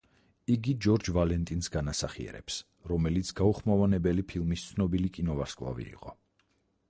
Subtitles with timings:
[0.53, 2.55] იგი ჯორჯ ვალენტინს განასახიერებს,
[2.91, 6.15] რომელიც გაუხმოვანებელი ფილმის ცნობილი კინოვარსკვლავი იყო.